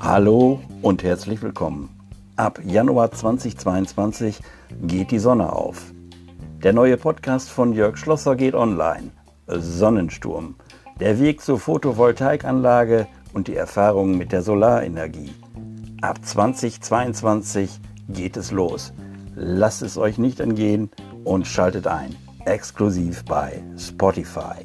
Hallo 0.00 0.60
und 0.80 1.02
herzlich 1.02 1.42
willkommen. 1.42 1.90
Ab 2.36 2.60
Januar 2.64 3.10
2022 3.10 4.40
geht 4.82 5.10
die 5.10 5.18
Sonne 5.18 5.52
auf. 5.52 5.92
Der 6.62 6.72
neue 6.72 6.96
Podcast 6.96 7.50
von 7.50 7.72
Jörg 7.72 7.96
Schlosser 7.98 8.36
geht 8.36 8.54
online. 8.54 9.10
Sonnensturm. 9.46 10.54
Der 10.98 11.20
Weg 11.20 11.42
zur 11.42 11.60
Photovoltaikanlage 11.60 13.06
und 13.34 13.48
die 13.48 13.56
Erfahrungen 13.56 14.16
mit 14.16 14.32
der 14.32 14.42
Solarenergie. 14.42 15.32
Ab 16.00 16.24
2022 16.24 17.80
geht 18.08 18.36
es 18.36 18.50
los. 18.50 18.92
Lasst 19.34 19.82
es 19.82 19.98
euch 19.98 20.16
nicht 20.16 20.40
entgehen 20.40 20.90
und 21.24 21.46
schaltet 21.46 21.86
ein. 21.86 22.16
Exklusiv 22.44 23.24
bei 23.24 23.62
Spotify. 23.76 24.64